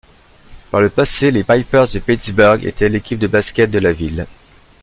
[0.71, 4.25] Par le passé, les Pipers de Pittsburgh étaient l'équipe de basket de la ville.